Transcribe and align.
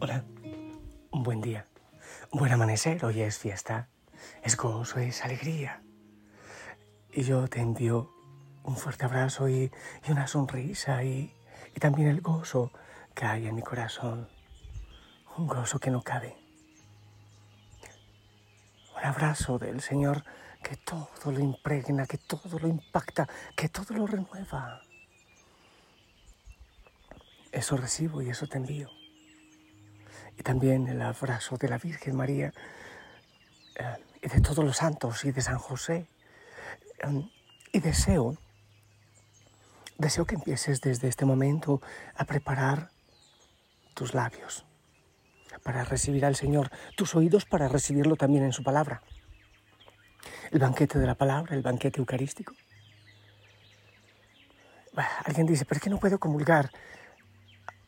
Hola, 0.00 0.24
un 1.10 1.24
buen 1.24 1.40
día, 1.40 1.66
un 2.30 2.38
buen 2.38 2.52
amanecer, 2.52 3.04
hoy 3.04 3.20
es 3.20 3.36
fiesta, 3.36 3.88
es 4.44 4.56
gozo, 4.56 5.00
es 5.00 5.24
alegría. 5.24 5.82
Y 7.10 7.22
yo 7.22 7.48
te 7.48 7.60
envío 7.60 8.08
un 8.62 8.76
fuerte 8.76 9.06
abrazo 9.06 9.48
y, 9.48 9.72
y 10.06 10.12
una 10.12 10.28
sonrisa 10.28 11.02
y, 11.02 11.34
y 11.74 11.80
también 11.80 12.06
el 12.06 12.20
gozo 12.20 12.70
que 13.12 13.26
hay 13.26 13.48
en 13.48 13.56
mi 13.56 13.62
corazón, 13.62 14.28
un 15.36 15.48
gozo 15.48 15.80
que 15.80 15.90
no 15.90 16.00
cabe. 16.02 16.36
Un 18.96 19.04
abrazo 19.04 19.58
del 19.58 19.80
Señor 19.80 20.22
que 20.62 20.76
todo 20.76 21.32
lo 21.32 21.40
impregna, 21.40 22.06
que 22.06 22.18
todo 22.18 22.60
lo 22.60 22.68
impacta, 22.68 23.28
que 23.56 23.68
todo 23.68 23.96
lo 23.96 24.06
renueva. 24.06 24.80
Eso 27.50 27.76
recibo 27.76 28.22
y 28.22 28.30
eso 28.30 28.46
te 28.46 28.58
envío 28.58 28.97
y 30.38 30.42
también 30.42 30.86
el 30.86 31.02
abrazo 31.02 31.56
de 31.56 31.68
la 31.68 31.78
Virgen 31.78 32.16
María 32.16 32.52
eh, 33.74 33.96
y 34.22 34.28
de 34.28 34.40
todos 34.40 34.64
los 34.64 34.76
santos 34.76 35.24
y 35.24 35.32
de 35.32 35.42
San 35.42 35.58
José. 35.58 36.06
Um, 37.04 37.28
y 37.72 37.80
deseo, 37.80 38.36
deseo 39.98 40.24
que 40.24 40.36
empieces 40.36 40.80
desde 40.80 41.08
este 41.08 41.24
momento 41.24 41.82
a 42.14 42.24
preparar 42.24 42.90
tus 43.94 44.14
labios 44.14 44.64
para 45.62 45.84
recibir 45.84 46.24
al 46.24 46.36
Señor, 46.36 46.70
tus 46.96 47.14
oídos 47.16 47.44
para 47.44 47.68
recibirlo 47.68 48.16
también 48.16 48.44
en 48.44 48.52
su 48.52 48.62
palabra. 48.62 49.02
El 50.52 50.60
banquete 50.60 50.98
de 50.98 51.06
la 51.06 51.14
palabra, 51.16 51.54
el 51.54 51.62
banquete 51.62 51.98
eucarístico. 51.98 52.54
Alguien 55.24 55.46
dice, 55.46 55.64
pero 55.64 55.78
es 55.78 55.82
que 55.82 55.90
no 55.90 55.98
puedo 55.98 56.18
comulgar. 56.18 56.70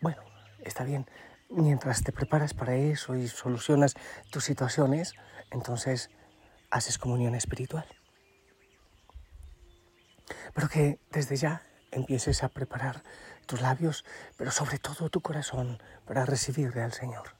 Bueno, 0.01 0.23
está 0.62 0.85
bien, 0.85 1.07
mientras 1.51 2.03
te 2.03 2.12
preparas 2.12 2.55
para 2.55 2.75
eso 2.75 3.17
y 3.17 3.29
solucionas 3.29 3.95
tus 4.31 4.45
situaciones, 4.45 5.15
entonces 5.51 6.11
haces 6.70 6.98
comunión 6.98 7.34
espiritual. 7.34 7.87
Pero 10.55 10.69
que 10.69 11.01
desde 11.11 11.37
ya 11.37 11.62
empieces 11.91 12.42
a 12.45 12.48
preparar 12.48 13.03
tus 13.47 13.61
labios, 13.61 14.05
pero 14.37 14.51
sobre 14.51 14.79
todo 14.79 15.11
tu 15.11 15.20
corazón 15.20 15.83
para 16.07 16.25
recibirle 16.25 16.83
al 16.83 16.92
Señor. 16.92 17.34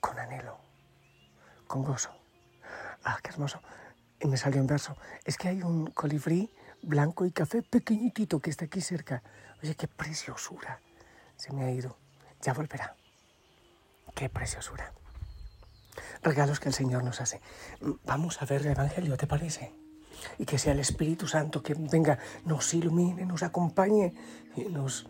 Con 0.00 0.18
anhelo, 0.18 0.58
con 1.66 1.82
gozo. 1.82 2.10
Ah, 3.04 3.18
qué 3.22 3.30
hermoso. 3.30 3.60
Y 4.20 4.28
me 4.28 4.38
salió 4.38 4.60
un 4.60 4.66
verso. 4.66 4.96
Es 5.24 5.36
que 5.36 5.48
hay 5.48 5.62
un 5.62 5.90
colibrí 5.90 6.50
blanco 6.82 7.26
y 7.26 7.32
café 7.32 7.62
pequeñitito 7.62 8.40
que 8.40 8.50
está 8.50 8.64
aquí 8.64 8.80
cerca. 8.80 9.22
Oye, 9.62 9.74
qué 9.74 9.88
preciosura. 9.88 10.80
Se 11.36 11.52
me 11.52 11.64
ha 11.64 11.70
ido 11.70 11.98
ya 12.44 12.52
volverá. 12.52 12.94
Qué 14.14 14.28
preciosura. 14.28 14.92
Regalos 16.22 16.60
que 16.60 16.68
el 16.68 16.74
Señor 16.74 17.02
nos 17.02 17.20
hace. 17.20 17.40
Vamos 18.04 18.40
a 18.40 18.44
ver 18.44 18.60
el 18.60 18.72
Evangelio, 18.72 19.16
¿te 19.16 19.26
parece? 19.26 19.72
Y 20.38 20.44
que 20.44 20.58
sea 20.58 20.72
el 20.72 20.80
Espíritu 20.80 21.26
Santo 21.26 21.62
que 21.62 21.74
venga, 21.74 22.18
nos 22.44 22.72
ilumine, 22.74 23.26
nos 23.26 23.42
acompañe 23.42 24.14
y 24.56 24.64
nos 24.64 25.08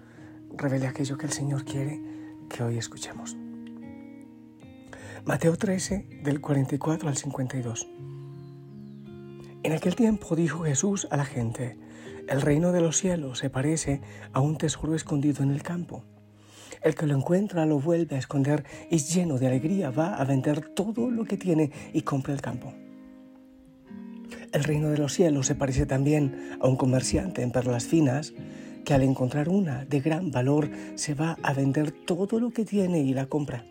revele 0.57 0.87
aquello 0.87 1.19
que 1.19 1.27
el 1.27 1.33
Señor 1.33 1.65
quiere 1.65 2.01
que 2.49 2.63
hoy 2.63 2.79
escuchemos. 2.79 3.37
Mateo 5.25 5.57
13, 5.57 6.21
del 6.23 6.41
44 6.41 7.09
al 7.09 7.17
52. 7.17 7.89
En 9.63 9.73
aquel 9.73 9.97
tiempo 9.97 10.37
dijo 10.37 10.65
Jesús 10.65 11.09
a 11.11 11.17
la 11.17 11.25
gente, 11.25 11.79
el 12.29 12.43
reino 12.43 12.73
de 12.73 12.81
los 12.81 12.99
cielos 12.99 13.39
se 13.39 13.51
parece 13.51 14.03
a 14.33 14.41
un 14.41 14.59
tesoro 14.59 14.95
escondido 14.95 15.43
en 15.43 15.51
el 15.51 15.63
campo 15.63 16.05
el 16.85 16.95
que 16.95 17.07
lo 17.07 17.17
encuentra 17.17 17.67
lo 17.67 17.81
vuelve 17.81 18.15
a 18.15 18.19
esconder 18.19 18.63
y 18.91 18.99
lleno 18.99 19.39
de 19.39 19.47
alegría 19.49 19.91
va 19.91 20.15
a 20.15 20.25
vender 20.25 20.61
todo 20.61 21.11
lo 21.11 21.25
que 21.25 21.39
tiene 21.39 21.73
y 21.93 22.03
compra 22.03 22.35
el 22.35 22.43
campo. 22.43 22.75
El 24.53 24.63
reino 24.63 24.91
de 24.91 24.99
los 24.99 25.15
cielos 25.15 25.47
se 25.47 25.55
parece 25.55 25.87
también 25.87 26.57
a 26.61 26.69
un 26.69 26.77
comerciante 26.77 27.43
en 27.43 27.51
perlas 27.51 27.87
finas 27.87 28.35
que 28.85 28.93
al 28.93 29.03
encontrar 29.03 29.49
una 29.49 29.87
de 29.87 30.01
gran 30.01 30.31
valor 30.31 30.71
se 30.95 31.15
va 31.15 31.39
a 31.43 31.55
vender 31.55 31.91
todo 31.91 32.39
lo 32.39 32.51
que 32.51 32.67
tiene 32.67 33.01
y 33.01 33.15
la 33.15 33.27
compra. 33.27 33.65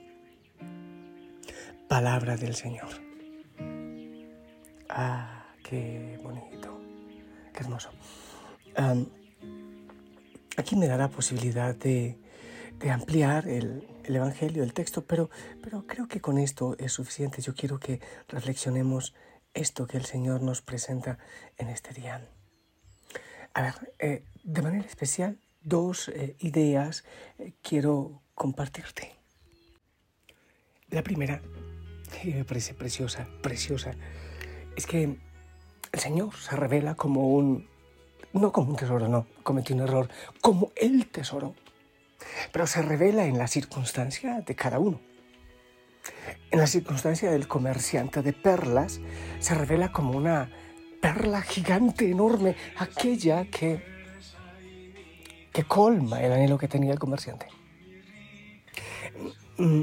Palabra 1.88 2.36
del 2.36 2.56
Señor. 2.56 2.90
Ah, 4.90 5.46
qué 5.64 6.20
bonito, 6.24 6.80
qué 7.54 7.60
hermoso. 7.60 7.90
aquí 10.58 10.76
me 10.76 10.88
da 10.88 10.98
la 10.98 11.10
posibilidad 11.10 11.76
de 11.76 12.23
de 12.80 12.92
ampliar 12.92 13.48
el, 13.48 13.88
Evangelio, 14.06 14.64
el 14.64 14.74
texto, 14.74 15.06
pero, 15.06 15.30
pero 15.62 15.88
creo 15.88 16.08
que 16.08 16.20
con 16.20 16.38
esto 16.38 16.76
es 16.78 16.92
suficiente. 16.92 17.42
Yo 17.42 17.56
quiero 17.56 17.80
que 17.80 18.02
reflexionemos 18.28 19.14
esto 19.54 19.88
que 19.88 19.98
el 19.98 20.06
Señor 20.06 20.42
nos 20.42 20.62
presenta 20.62 21.18
en 21.58 21.70
este 21.70 21.94
día. 21.94 22.28
A 23.54 23.62
ver, 23.62 23.94
eh, 24.00 24.24
de 24.44 24.62
manera 24.62 24.86
especial, 24.86 25.38
dos 25.62 26.10
eh, 26.10 26.36
ideas 26.40 27.06
eh, 27.40 27.54
quiero 27.62 28.22
compartirte. 28.36 29.16
La 30.90 31.02
primera, 31.02 31.42
me 32.26 32.44
parece 32.44 32.74
preciosa, 32.74 33.28
preciosa, 33.42 33.94
es 34.76 34.86
que 34.86 35.18
el 35.92 36.00
Señor 36.00 36.36
se 36.36 36.56
revela 36.56 36.96
como 36.96 37.30
un, 37.30 37.68
no 38.34 38.52
como 38.52 38.72
un 38.72 38.76
tesoro, 38.76 39.08
no, 39.08 39.28
cometí 39.44 39.74
un 39.74 39.82
error, 39.82 40.10
como 40.42 40.72
el 40.76 41.08
tesoro 41.08 41.56
pero 42.52 42.68
se 42.68 42.82
revela 42.82 43.26
en 43.26 43.38
la 43.38 43.48
circunstancia 43.48 44.42
de 44.42 44.56
cada 44.56 44.80
uno. 44.80 45.00
En 46.52 46.60
la 46.60 46.68
circunstancia 46.68 47.32
del 47.32 47.48
comerciante 47.48 48.22
de 48.22 48.34
perlas, 48.34 49.00
se 49.40 49.56
revela 49.56 49.92
como 49.92 50.18
una 50.18 50.50
perla 51.02 51.42
gigante, 51.42 52.10
enorme, 52.10 52.56
aquella 52.78 53.46
que, 53.46 53.84
que 55.52 55.64
colma 55.64 56.22
el 56.22 56.32
anhelo 56.32 56.58
que 56.58 56.68
tenía 56.68 56.94
el 56.94 57.00
comerciante. 57.00 57.48
Mm, 59.58 59.82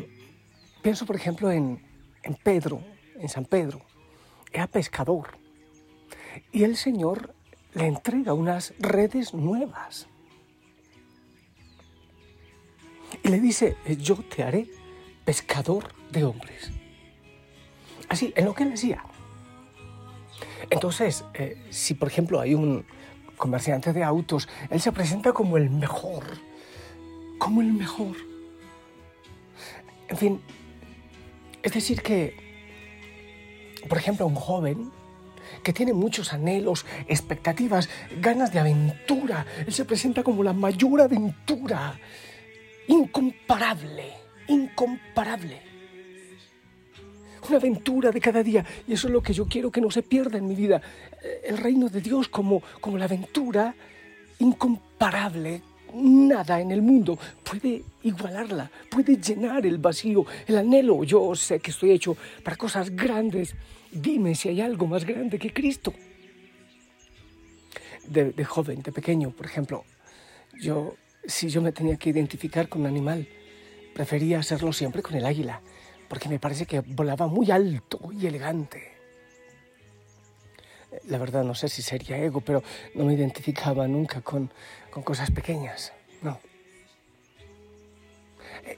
pienso, 0.82 1.06
por 1.06 1.16
ejemplo, 1.16 1.50
en, 1.50 1.82
en 2.22 2.34
Pedro, 2.36 2.82
en 3.16 3.28
San 3.28 3.44
Pedro. 3.44 3.82
Era 4.52 4.66
pescador. 4.66 5.38
Y 6.52 6.64
el 6.64 6.76
Señor 6.76 7.34
le 7.74 7.86
entrega 7.86 8.34
unas 8.34 8.74
redes 8.78 9.34
nuevas. 9.34 10.08
Le 13.30 13.40
dice, 13.40 13.76
yo 13.98 14.16
te 14.16 14.42
haré 14.42 14.66
pescador 15.24 15.94
de 16.10 16.24
hombres. 16.24 16.70
Así, 18.08 18.32
en 18.36 18.44
lo 18.44 18.54
que 18.54 18.64
él 18.64 18.70
decía. 18.72 19.04
Entonces, 20.68 21.24
eh, 21.34 21.56
si 21.70 21.94
por 21.94 22.08
ejemplo 22.08 22.40
hay 22.40 22.54
un 22.54 22.84
comerciante 23.36 23.92
de 23.92 24.04
autos, 24.04 24.48
él 24.68 24.80
se 24.80 24.92
presenta 24.92 25.32
como 25.32 25.56
el 25.56 25.70
mejor, 25.70 26.24
como 27.38 27.60
el 27.60 27.72
mejor. 27.72 28.16
En 30.08 30.16
fin, 30.16 30.40
es 31.62 31.72
decir 31.72 32.02
que, 32.02 32.36
por 33.88 33.98
ejemplo, 33.98 34.26
un 34.26 34.34
joven 34.34 34.90
que 35.62 35.72
tiene 35.72 35.92
muchos 35.92 36.32
anhelos, 36.32 36.86
expectativas, 37.08 37.88
ganas 38.20 38.52
de 38.52 38.60
aventura, 38.60 39.46
él 39.66 39.72
se 39.72 39.84
presenta 39.84 40.22
como 40.22 40.42
la 40.42 40.52
mayor 40.52 41.00
aventura 41.00 41.98
incomparable, 42.90 44.12
incomparable. 44.48 45.62
Una 47.48 47.56
aventura 47.56 48.10
de 48.10 48.20
cada 48.20 48.42
día. 48.42 48.64
Y 48.86 48.92
eso 48.92 49.06
es 49.06 49.12
lo 49.12 49.22
que 49.22 49.32
yo 49.32 49.46
quiero 49.46 49.70
que 49.70 49.80
no 49.80 49.90
se 49.90 50.02
pierda 50.02 50.38
en 50.38 50.46
mi 50.46 50.54
vida. 50.54 50.82
El 51.44 51.56
reino 51.56 51.88
de 51.88 52.00
Dios 52.00 52.28
como, 52.28 52.62
como 52.80 52.98
la 52.98 53.04
aventura 53.06 53.74
incomparable. 54.38 55.62
Nada 55.94 56.60
en 56.60 56.70
el 56.70 56.82
mundo 56.82 57.18
puede 57.42 57.82
igualarla, 58.04 58.70
puede 58.88 59.16
llenar 59.16 59.66
el 59.66 59.78
vacío, 59.78 60.24
el 60.46 60.58
anhelo. 60.58 61.02
Yo 61.02 61.34
sé 61.34 61.58
que 61.58 61.72
estoy 61.72 61.90
hecho 61.92 62.16
para 62.44 62.56
cosas 62.56 62.90
grandes. 62.90 63.54
Dime 63.90 64.34
si 64.34 64.48
hay 64.48 64.60
algo 64.60 64.86
más 64.86 65.04
grande 65.04 65.38
que 65.38 65.52
Cristo. 65.52 65.92
De, 68.06 68.32
de 68.32 68.44
joven, 68.44 68.82
de 68.82 68.92
pequeño, 68.92 69.30
por 69.30 69.46
ejemplo, 69.46 69.84
yo 70.60 70.94
si 71.24 71.48
yo 71.48 71.62
me 71.62 71.72
tenía 71.72 71.96
que 71.96 72.10
identificar 72.10 72.68
con 72.68 72.82
un 72.82 72.86
animal, 72.86 73.28
prefería 73.94 74.38
hacerlo 74.38 74.72
siempre 74.72 75.02
con 75.02 75.14
el 75.14 75.26
águila, 75.26 75.60
porque 76.08 76.28
me 76.28 76.38
parece 76.38 76.66
que 76.66 76.80
volaba 76.80 77.26
muy 77.26 77.50
alto 77.50 78.00
y 78.12 78.26
elegante. 78.26 78.92
La 81.06 81.18
verdad 81.18 81.44
no 81.44 81.54
sé 81.54 81.68
si 81.68 81.82
sería 81.82 82.18
ego, 82.18 82.40
pero 82.40 82.62
no 82.94 83.04
me 83.04 83.14
identificaba 83.14 83.86
nunca 83.86 84.20
con, 84.20 84.50
con 84.90 85.02
cosas 85.02 85.30
pequeñas, 85.30 85.92
no. 86.22 86.40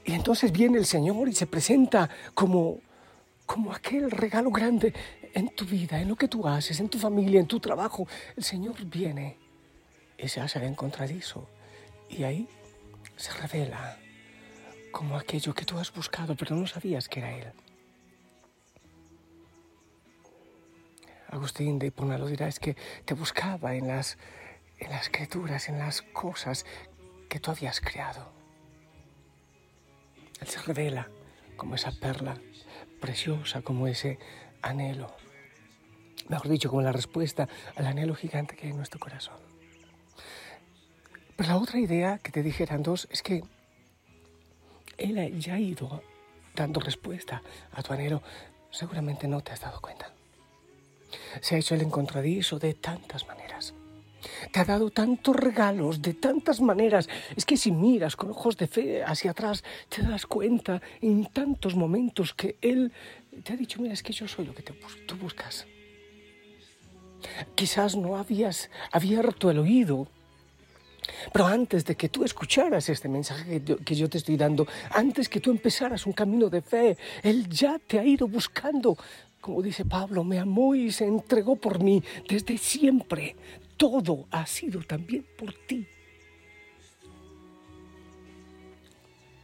Y 0.05 0.13
entonces 0.13 0.51
viene 0.51 0.77
el 0.77 0.85
Señor 0.85 1.27
y 1.27 1.33
se 1.33 1.47
presenta 1.47 2.09
como, 2.33 2.79
como 3.45 3.73
aquel 3.73 4.11
regalo 4.11 4.51
grande 4.51 4.93
en 5.33 5.49
tu 5.49 5.65
vida, 5.65 5.99
en 5.99 6.09
lo 6.09 6.15
que 6.15 6.27
tú 6.27 6.47
haces, 6.47 6.79
en 6.79 6.89
tu 6.89 6.99
familia, 6.99 7.39
en 7.39 7.47
tu 7.47 7.59
trabajo. 7.59 8.07
El 8.37 8.43
Señor 8.43 8.75
viene 8.85 9.37
y 10.17 10.27
se 10.27 10.39
hace 10.39 10.59
el 10.59 10.65
encontradizo 10.65 11.49
y 12.17 12.23
ahí 12.23 12.47
se 13.15 13.31
revela 13.33 13.97
como 14.91 15.17
aquello 15.17 15.53
que 15.53 15.65
tú 15.65 15.79
has 15.79 15.91
buscado, 15.93 16.35
pero 16.35 16.55
no 16.55 16.67
sabías 16.67 17.09
que 17.09 17.19
era 17.19 17.31
Él. 17.31 17.51
Agustín 21.29 21.79
de 21.79 21.87
Hipona 21.87 22.17
lo 22.19 22.27
dirá, 22.27 22.47
es 22.47 22.59
que 22.59 22.75
te 23.05 23.15
buscaba 23.15 23.73
en 23.75 23.87
las, 23.87 24.19
en 24.77 24.91
las 24.91 25.09
criaturas, 25.09 25.67
en 25.67 25.79
las 25.79 26.03
cosas 26.03 26.65
que 27.27 27.39
tú 27.39 27.49
habías 27.49 27.81
creado. 27.81 28.31
Él 30.39 30.47
se 30.47 30.61
revela 30.61 31.09
como 31.57 31.73
esa 31.73 31.91
perla 31.91 32.37
preciosa, 33.01 33.61
como 33.61 33.87
ese 33.87 34.19
anhelo. 34.61 35.15
Mejor 36.29 36.49
dicho, 36.49 36.69
como 36.69 36.83
la 36.83 36.91
respuesta 36.91 37.49
al 37.75 37.87
anhelo 37.87 38.13
gigante 38.13 38.55
que 38.55 38.67
hay 38.67 38.71
en 38.71 38.77
nuestro 38.77 38.99
corazón. 38.99 39.52
Pero 41.35 41.49
la 41.49 41.57
otra 41.57 41.79
idea 41.79 42.19
que 42.19 42.31
te 42.31 42.43
dijeran 42.43 42.83
dos 42.83 43.07
es 43.11 43.21
que 43.21 43.43
Él 44.97 45.39
ya 45.39 45.55
ha 45.55 45.59
ido 45.59 46.03
dando 46.55 46.79
respuesta 46.79 47.41
a 47.71 47.81
tu 47.81 47.93
anhelo. 47.93 48.21
Seguramente 48.71 49.27
no 49.27 49.41
te 49.41 49.51
has 49.51 49.61
dado 49.61 49.81
cuenta. 49.81 50.11
Se 51.41 51.55
ha 51.55 51.57
hecho 51.57 51.75
el 51.75 51.81
encontradizo 51.81 52.59
de 52.59 52.73
tantas 52.73 53.27
maneras. 53.27 53.73
Te 54.51 54.59
ha 54.59 54.65
dado 54.65 54.89
tantos 54.89 55.35
regalos 55.35 56.01
de 56.01 56.13
tantas 56.13 56.61
maneras. 56.61 57.09
Es 57.35 57.45
que 57.45 57.57
si 57.57 57.71
miras 57.71 58.15
con 58.15 58.31
ojos 58.31 58.57
de 58.57 58.67
fe 58.67 59.03
hacia 59.03 59.31
atrás, 59.31 59.63
te 59.89 60.01
das 60.01 60.25
cuenta 60.25 60.81
en 61.01 61.25
tantos 61.25 61.75
momentos 61.75 62.33
que 62.33 62.57
Él 62.61 62.91
te 63.43 63.53
ha 63.53 63.57
dicho, 63.57 63.81
mira, 63.81 63.93
es 63.93 64.03
que 64.03 64.13
yo 64.13 64.27
soy 64.27 64.45
lo 64.45 64.53
que 64.53 64.63
tú 64.63 65.17
buscas. 65.17 65.65
Quizás 67.55 67.95
no 67.95 68.17
habías 68.17 68.69
abierto 68.91 69.49
el 69.49 69.59
oído, 69.59 70.07
pero 71.33 71.47
antes 71.47 71.83
de 71.83 71.95
que 71.95 72.09
tú 72.09 72.23
escucharas 72.23 72.87
este 72.89 73.09
mensaje 73.09 73.61
que 73.61 73.95
yo 73.95 74.07
te 74.07 74.19
estoy 74.19 74.37
dando, 74.37 74.67
antes 74.91 75.27
que 75.27 75.39
tú 75.39 75.49
empezaras 75.49 76.05
un 76.05 76.13
camino 76.13 76.47
de 76.47 76.61
fe, 76.61 76.95
Él 77.23 77.49
ya 77.49 77.79
te 77.79 77.99
ha 77.99 78.05
ido 78.05 78.27
buscando 78.27 78.95
como 79.43 79.61
dice 79.61 79.83
Pablo, 79.83 80.23
me 80.23 80.39
amó 80.39 80.73
y 80.73 80.89
se 80.93 81.05
entregó 81.05 81.57
por 81.57 81.83
mí 81.83 82.01
desde 82.29 82.57
siempre. 82.57 83.35
Todo 83.75 84.25
ha 84.31 84.45
sido 84.45 84.79
también 84.83 85.25
por 85.37 85.53
ti. 85.67 85.85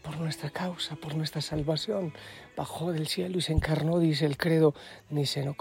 Por 0.01 0.17
nuestra 0.21 0.51
causa, 0.51 0.95
por 0.95 1.15
nuestra 1.15 1.41
salvación. 1.41 2.13
Bajó 2.55 2.93
del 2.93 3.07
cielo 3.07 3.39
y 3.39 3.41
se 3.41 3.51
encarnó, 3.51 3.99
dice 3.99 4.25
el 4.25 4.37
credo 4.37 4.73
niceno, 5.09 5.53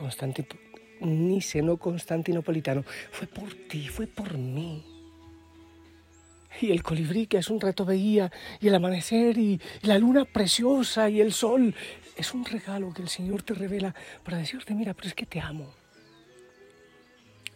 constantinopolitano. 1.77 2.85
Fue 3.11 3.27
por 3.27 3.53
ti, 3.69 3.89
fue 3.89 4.07
por 4.07 4.39
mí 4.39 4.98
y 6.61 6.73
el 6.73 6.83
colibrí 6.83 7.27
que 7.27 7.39
es 7.39 7.49
un 7.49 7.61
reto 7.61 7.85
veía, 7.85 8.31
y 8.61 8.69
el 8.69 8.75
amanecer, 8.75 9.39
y, 9.39 9.61
la 9.83 9.99
luna 9.99 10.25
preciosa, 10.25 11.09
y 11.09 11.21
el 11.21 11.33
sol. 11.33 11.75
Es 12.17 12.35
un 12.35 12.45
regalo 12.45 12.93
que 12.93 13.03
el 13.03 13.09
Señor 13.09 13.43
te 13.43 13.55
revela 13.55 13.95
para 14.25 14.39
decirte, 14.39 14.75
mira, 14.75 14.95
pero 14.95 15.09
es 15.09 15.15
que 15.15 15.27
te 15.27 15.41
amo. 15.41 15.73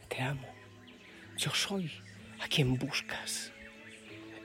Te 0.09 0.21
amo. 0.21 0.47
Yo 1.37 1.51
soy 1.51 1.91
a 2.41 2.49
quien 2.49 2.79
buscas. 2.79 3.53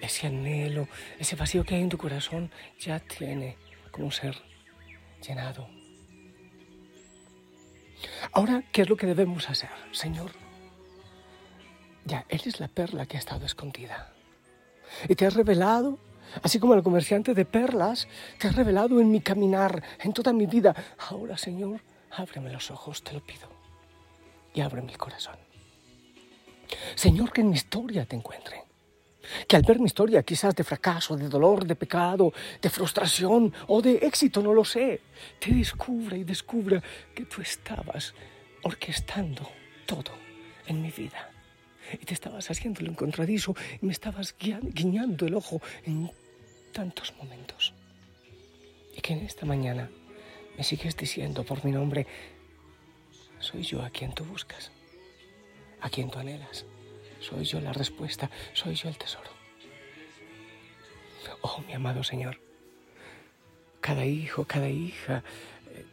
Ese 0.01 0.27
anhelo, 0.27 0.88
ese 1.19 1.36
vacío 1.36 1.63
que 1.63 1.75
hay 1.75 1.81
en 1.81 1.89
tu 1.89 1.98
corazón 1.98 2.51
ya 2.80 3.00
tiene 3.00 3.57
como 3.92 4.12
ser 4.12 4.36
llenado. 5.25 5.68
Ahora, 8.31 8.63
¿qué 8.71 8.83
es 8.83 8.89
lo 8.89 8.95
que 8.95 9.07
debemos 9.07 9.50
hacer, 9.50 9.71
Señor? 9.92 10.31
Ya, 12.06 12.25
Él 12.30 12.42
es 12.45 12.60
la 12.60 12.68
perla 12.68 13.07
que 13.07 13.18
ha 13.18 13.19
estado 13.19 13.45
escondida 13.45 14.17
y 15.07 15.16
te 15.16 15.25
has 15.25 15.34
revelado, 15.34 15.98
así 16.44 16.60
como 16.60 16.74
el 16.74 16.84
comerciante 16.84 17.34
de 17.34 17.45
perlas, 17.45 18.07
te 18.38 18.48
has 18.48 18.56
revelado 18.56 19.00
en 19.00 19.12
mi 19.12 19.22
caminar, 19.22 19.84
en 20.00 20.13
toda 20.13 20.34
mi 20.34 20.45
vida. 20.45 20.75
Ahora, 21.10 21.38
Señor, 21.38 21.81
ábreme 22.12 22.51
los 22.51 22.72
ojos, 22.72 23.04
te 23.04 23.13
lo 23.13 23.25
pido, 23.25 23.50
y 24.54 24.62
ábreme 24.62 24.92
el 24.92 24.98
corazón. 24.98 25.38
Señor, 26.95 27.31
que 27.31 27.42
en 27.42 27.50
mi 27.50 27.56
historia 27.56 28.06
te 28.06 28.16
encuentre. 28.16 28.63
Que 29.48 29.57
al 29.57 29.63
ver 29.63 29.80
mi 29.80 29.88
historia, 29.88 30.24
quizás 30.24 30.56
de 30.56 30.63
fracaso, 30.63 31.18
de 31.18 31.28
dolor, 31.28 31.66
de 31.66 31.75
pecado, 31.75 32.31
de 32.62 32.69
frustración 32.69 33.54
o 33.68 33.81
de 33.81 33.95
éxito, 33.98 34.42
no 34.42 34.54
lo 34.54 34.63
sé, 34.63 35.01
te 35.39 35.54
descubra 35.54 36.16
y 36.16 36.24
descubra 36.24 36.81
que 37.13 37.25
tú 37.25 37.42
estabas 37.42 38.13
orquestando 38.63 39.50
todo 39.86 40.13
en 40.68 40.81
mi 40.81 40.92
vida 40.92 41.37
y 41.94 42.06
te 42.06 42.13
estabas 42.13 42.50
haciendo 42.50 42.81
el 42.81 42.88
encontradizo 42.88 43.56
y 43.81 43.86
me 43.86 43.92
estabas 43.92 44.36
guiñando 44.39 45.25
el 45.25 45.36
ojo 45.36 45.62
en 45.84 46.12
tantos 46.74 47.13
momentos. 47.18 47.74
Y 48.95 49.01
que 49.01 49.13
en 49.13 49.19
esta 49.19 49.45
mañana 49.45 49.89
me 50.57 50.63
sigues 50.63 50.98
diciendo 50.98 51.44
por 51.44 51.63
mi 51.63 51.72
nombre, 51.72 52.07
soy 53.39 53.63
yo 53.63 53.81
a 53.84 53.89
quien 53.89 54.13
tú 54.13 54.25
buscas, 54.25 54.72
a 55.81 55.89
quien 55.89 56.10
tú 56.10 56.19
anhelas, 56.19 56.66
soy 57.19 57.45
yo 57.45 57.62
la 57.62 57.74
respuesta, 57.74 58.30
soy 58.54 58.75
yo 58.75 58.89
el 58.89 58.98
tesoro. 58.98 59.30
Oh, 61.42 61.62
mi 61.68 61.74
amado 61.74 62.04
Señor, 62.04 62.39
cada 63.81 64.06
hijo, 64.06 64.45
cada 64.45 64.69
hija 64.69 65.24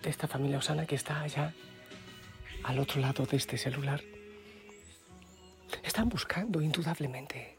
de 0.02 0.10
esta 0.10 0.26
familia 0.26 0.58
Osana 0.58 0.86
que 0.86 0.94
está 0.94 1.20
allá, 1.20 1.52
al 2.62 2.78
otro 2.78 3.00
lado 3.00 3.26
de 3.26 3.36
este 3.36 3.58
celular, 3.58 4.02
están 5.94 6.08
buscando 6.08 6.60
indudablemente. 6.60 7.56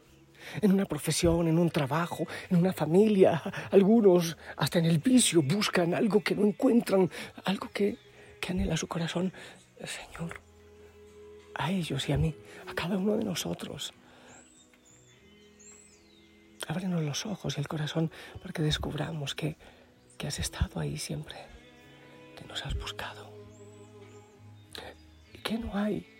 En 0.60 0.70
una 0.70 0.84
profesión, 0.84 1.48
en 1.48 1.58
un 1.58 1.70
trabajo, 1.70 2.26
en 2.50 2.58
una 2.58 2.74
familia, 2.74 3.42
algunos 3.70 4.36
hasta 4.58 4.78
en 4.78 4.84
el 4.84 4.98
vicio 4.98 5.40
buscan 5.40 5.94
algo 5.94 6.22
que 6.22 6.34
no 6.34 6.44
encuentran, 6.44 7.10
algo 7.46 7.70
que, 7.70 7.96
que 8.38 8.52
anhela 8.52 8.76
su 8.76 8.88
corazón. 8.88 9.32
Señor, 9.82 10.42
a 11.54 11.72
ellos 11.72 12.06
y 12.10 12.12
a 12.12 12.18
mí, 12.18 12.36
a 12.66 12.74
cada 12.74 12.98
uno 12.98 13.16
de 13.16 13.24
nosotros. 13.24 13.94
Ábrenos 16.68 17.02
los 17.04 17.24
ojos 17.24 17.56
y 17.56 17.60
el 17.60 17.68
corazón 17.68 18.10
para 18.42 18.52
que 18.52 18.60
descubramos 18.60 19.34
que, 19.34 19.56
que 20.18 20.26
has 20.26 20.38
estado 20.38 20.78
ahí 20.78 20.98
siempre, 20.98 21.38
que 22.36 22.44
nos 22.44 22.66
has 22.66 22.74
buscado 22.74 23.32
y 25.32 25.38
que 25.38 25.56
no 25.56 25.74
hay 25.74 26.15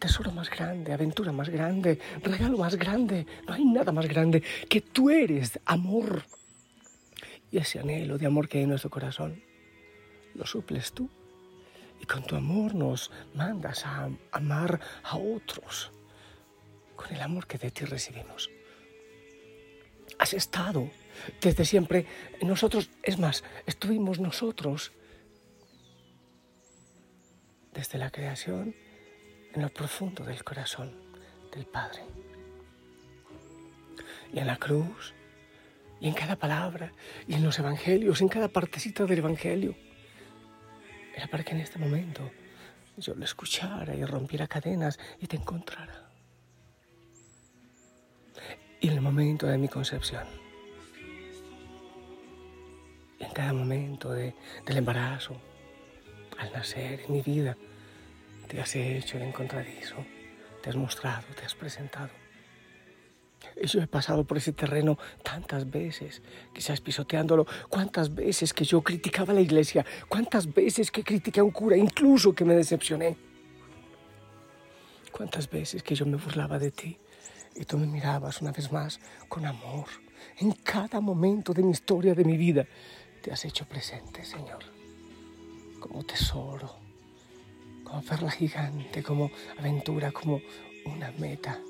tesoro 0.00 0.32
más 0.32 0.50
grande, 0.50 0.92
aventura 0.92 1.30
más 1.30 1.48
grande, 1.48 2.00
regalo 2.22 2.58
más 2.58 2.74
grande. 2.74 3.26
No 3.46 3.54
hay 3.54 3.64
nada 3.64 3.92
más 3.92 4.08
grande 4.08 4.42
que 4.68 4.80
tú 4.80 5.10
eres 5.10 5.60
amor. 5.66 6.24
Y 7.52 7.58
ese 7.58 7.78
anhelo 7.78 8.18
de 8.18 8.26
amor 8.26 8.48
que 8.48 8.58
hay 8.58 8.64
en 8.64 8.70
nuestro 8.70 8.90
corazón 8.90 9.42
lo 10.34 10.46
suples 10.46 10.92
tú. 10.92 11.08
Y 12.00 12.06
con 12.06 12.24
tu 12.24 12.34
amor 12.34 12.74
nos 12.74 13.10
mandas 13.34 13.84
a 13.84 14.08
amar 14.32 14.80
a 15.04 15.18
otros 15.18 15.92
con 16.96 17.14
el 17.14 17.20
amor 17.20 17.46
que 17.46 17.58
de 17.58 17.70
ti 17.70 17.84
recibimos. 17.84 18.50
Has 20.18 20.32
estado 20.32 20.90
desde 21.40 21.64
siempre 21.64 22.06
nosotros, 22.42 22.90
es 23.02 23.18
más, 23.18 23.44
estuvimos 23.66 24.18
nosotros 24.18 24.92
desde 27.74 27.98
la 27.98 28.10
creación 28.10 28.74
en 29.54 29.62
lo 29.62 29.68
profundo 29.68 30.24
del 30.24 30.42
corazón 30.44 30.92
del 31.52 31.66
Padre. 31.66 32.02
Y 34.32 34.38
en 34.38 34.46
la 34.46 34.56
cruz, 34.56 35.14
y 36.00 36.08
en 36.08 36.14
cada 36.14 36.36
palabra, 36.36 36.92
y 37.26 37.34
en 37.34 37.42
los 37.42 37.58
evangelios, 37.58 38.20
en 38.20 38.28
cada 38.28 38.48
partecita 38.48 39.04
del 39.04 39.18
evangelio. 39.18 39.74
Era 41.14 41.26
para 41.26 41.44
que 41.44 41.52
en 41.52 41.60
este 41.60 41.78
momento 41.78 42.30
yo 42.96 43.14
lo 43.14 43.24
escuchara 43.24 43.94
y 43.94 44.04
rompiera 44.04 44.46
cadenas 44.46 44.98
y 45.20 45.26
te 45.26 45.36
encontrara. 45.36 46.10
Y 48.80 48.88
en 48.88 48.94
el 48.94 49.00
momento 49.00 49.46
de 49.46 49.58
mi 49.58 49.68
concepción, 49.68 50.26
en 53.18 53.30
cada 53.32 53.52
momento 53.52 54.12
del 54.12 54.34
embarazo, 54.66 55.36
al 56.38 56.52
nacer 56.52 57.00
en 57.00 57.12
mi 57.12 57.20
vida, 57.20 57.56
te 58.50 58.60
has 58.60 58.74
hecho 58.74 59.16
el 59.16 59.22
encontradizo, 59.22 59.94
te 60.60 60.70
has 60.70 60.76
mostrado, 60.76 61.24
te 61.36 61.44
has 61.44 61.54
presentado. 61.54 62.10
Yo 63.62 63.80
he 63.80 63.86
pasado 63.86 64.24
por 64.24 64.38
ese 64.38 64.52
terreno 64.52 64.98
tantas 65.22 65.70
veces, 65.70 66.20
quizás 66.52 66.80
pisoteándolo, 66.80 67.46
cuántas 67.68 68.12
veces 68.12 68.52
que 68.52 68.64
yo 68.64 68.82
criticaba 68.82 69.32
a 69.32 69.36
la 69.36 69.40
iglesia, 69.40 69.86
cuántas 70.08 70.52
veces 70.52 70.90
que 70.90 71.04
critiqué 71.04 71.38
a 71.38 71.44
un 71.44 71.52
cura, 71.52 71.76
incluso 71.76 72.34
que 72.34 72.44
me 72.44 72.56
decepcioné. 72.56 73.16
Cuántas 75.12 75.48
veces 75.48 75.84
que 75.84 75.94
yo 75.94 76.04
me 76.04 76.16
burlaba 76.16 76.58
de 76.58 76.72
ti 76.72 76.98
y 77.54 77.64
tú 77.64 77.78
me 77.78 77.86
mirabas 77.86 78.42
una 78.42 78.50
vez 78.50 78.72
más 78.72 78.98
con 79.28 79.46
amor. 79.46 79.86
En 80.38 80.52
cada 80.52 81.00
momento 81.00 81.52
de 81.52 81.62
mi 81.62 81.70
historia, 81.70 82.14
de 82.14 82.24
mi 82.24 82.36
vida, 82.36 82.66
te 83.22 83.32
has 83.32 83.44
hecho 83.44 83.64
presente, 83.66 84.24
Señor, 84.24 84.64
como 85.78 86.02
tesoro, 86.04 86.79
como 87.90 88.02
perla 88.02 88.30
gigante, 88.30 89.02
como 89.02 89.32
aventura, 89.58 90.12
como 90.12 90.40
una 90.84 91.10
meta 91.18 91.60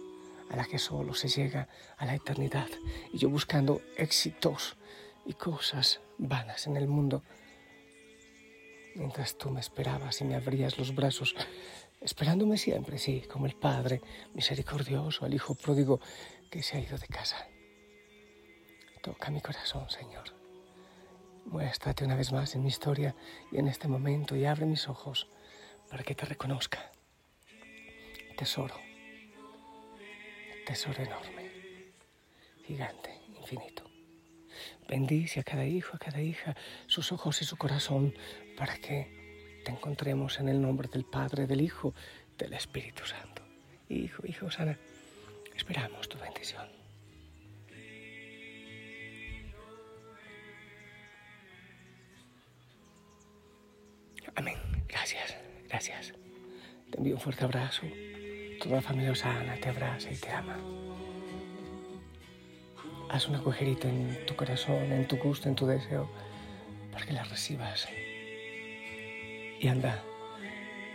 a 0.51 0.57
la 0.57 0.65
que 0.67 0.79
solo 0.79 1.15
se 1.15 1.29
llega 1.29 1.67
a 1.97 2.05
la 2.05 2.15
eternidad. 2.15 2.69
Y 3.11 3.19
yo 3.19 3.31
buscando 3.31 3.81
éxitos 3.97 4.77
y 5.25 5.33
cosas 5.33 6.01
vanas 6.19 6.67
en 6.67 6.77
el 6.77 6.89
mundo. 6.89 7.23
Mientras 8.97 9.39
tú 9.39 9.49
me 9.51 9.61
esperabas 9.61 10.21
y 10.21 10.25
me 10.25 10.35
abrías 10.35 10.77
los 10.77 10.95
brazos, 10.95 11.35
esperándome 12.03 12.59
siempre, 12.59 12.99
sí, 12.99 13.23
como 13.23 13.47
el 13.47 13.55
Padre 13.55 14.03
misericordioso 14.35 15.25
al 15.25 15.33
Hijo 15.33 15.55
pródigo 15.55 16.01
que 16.51 16.63
se 16.63 16.77
ha 16.77 16.81
ido 16.81 16.99
de 16.99 17.07
casa. 17.07 17.47
Toca 19.01 19.31
mi 19.31 19.41
corazón, 19.41 19.89
Señor. 19.89 20.25
Muéstrate 21.47 22.05
una 22.05 22.17
vez 22.17 22.31
más 22.31 22.55
en 22.55 22.63
mi 22.63 22.69
historia 22.69 23.15
y 23.51 23.57
en 23.57 23.69
este 23.69 23.89
momento 23.89 24.37
y 24.37 24.45
abre 24.45 24.67
mis 24.67 24.87
ojos 24.87 25.27
para 25.91 26.05
que 26.05 26.15
te 26.15 26.25
reconozca. 26.25 26.91
Tesoro, 28.37 28.77
tesoro 30.65 31.03
enorme, 31.03 31.51
gigante, 32.65 33.21
infinito. 33.39 33.91
Bendice 34.89 35.41
a 35.41 35.43
cada 35.43 35.67
hijo, 35.67 35.95
a 35.97 35.99
cada 35.99 36.23
hija, 36.23 36.57
sus 36.87 37.13
ojos 37.13 37.43
y 37.43 37.45
su 37.45 37.57
corazón 37.57 38.15
para 38.57 38.77
que 38.79 39.61
te 39.65 39.71
encontremos 39.71 40.41
en 40.41 40.49
el 40.49 40.61
nombre 40.61 40.89
del 40.89 41.05
Padre, 41.05 41.47
del 41.47 41.61
Hijo, 41.61 41.95
del 42.39 42.55
Espíritu 42.55 43.05
Santo. 43.05 43.43
Hijo, 43.89 44.23
hijo, 44.27 44.51
sana, 44.51 44.79
esperamos 45.55 46.09
tu 46.09 46.19
bendición. 46.19 46.69
Amén. 54.37 54.59
Gracias, 54.89 55.40
gracias. 55.71 56.13
Te 56.91 56.99
envío 56.99 57.15
un 57.15 57.21
fuerte 57.21 57.45
abrazo. 57.45 57.83
Toda 58.61 58.77
la 58.77 58.83
familia 58.83 59.13
Osana 59.13 59.55
te 59.55 59.69
abraza 59.69 60.11
y 60.11 60.17
te 60.17 60.31
ama. 60.31 60.59
Haz 63.09 63.29
un 63.29 63.37
agujerito 63.37 63.89
en 63.89 64.27
tu 64.27 64.37
corazón, 64.37 64.93
en 64.93 65.07
tu 65.09 65.17
gusto, 65.17 65.49
en 65.49 65.55
tu 65.55 65.67
deseo, 65.67 66.11
para 66.93 67.07
que 67.07 67.13
la 67.13 67.25
recibas. 67.25 67.89
Y 69.61 69.67
anda 69.67 70.03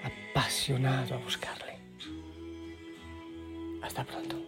apasionado 0.04 1.16
a 1.16 1.18
buscarle. 1.18 1.78
Hasta 3.82 4.04
pronto. 4.04 4.45